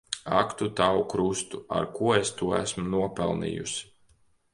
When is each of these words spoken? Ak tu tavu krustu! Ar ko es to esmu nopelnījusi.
Ak 0.39 0.47
tu 0.59 0.65
tavu 0.79 1.03
krustu! 1.11 1.59
Ar 1.79 1.85
ko 1.97 2.09
es 2.21 2.31
to 2.39 2.49
esmu 2.61 2.87
nopelnījusi. 2.95 3.85